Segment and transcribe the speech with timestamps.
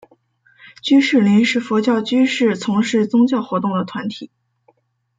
[0.81, 4.31] 居士林是佛教居士从事宗教活动的团体。